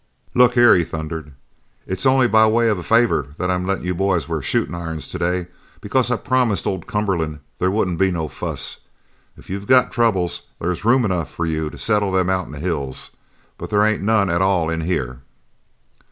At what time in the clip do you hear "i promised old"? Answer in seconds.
6.09-6.87